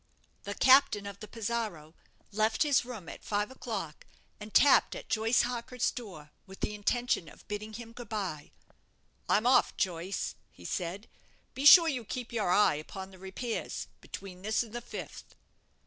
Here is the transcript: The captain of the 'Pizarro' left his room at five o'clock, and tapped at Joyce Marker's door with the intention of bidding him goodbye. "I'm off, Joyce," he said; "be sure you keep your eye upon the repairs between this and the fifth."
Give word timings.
The 0.45 0.55
captain 0.55 1.05
of 1.05 1.19
the 1.19 1.27
'Pizarro' 1.27 1.93
left 2.31 2.63
his 2.63 2.83
room 2.83 3.07
at 3.07 3.23
five 3.23 3.51
o'clock, 3.51 4.07
and 4.39 4.51
tapped 4.51 4.95
at 4.95 5.09
Joyce 5.09 5.45
Marker's 5.45 5.91
door 5.91 6.31
with 6.47 6.61
the 6.61 6.73
intention 6.73 7.29
of 7.29 7.47
bidding 7.47 7.73
him 7.73 7.93
goodbye. 7.93 8.51
"I'm 9.29 9.45
off, 9.45 9.77
Joyce," 9.77 10.33
he 10.49 10.65
said; 10.65 11.07
"be 11.53 11.67
sure 11.67 11.87
you 11.87 12.03
keep 12.03 12.33
your 12.33 12.49
eye 12.49 12.73
upon 12.77 13.11
the 13.11 13.19
repairs 13.19 13.89
between 13.99 14.41
this 14.41 14.63
and 14.63 14.73
the 14.73 14.81
fifth." 14.81 15.35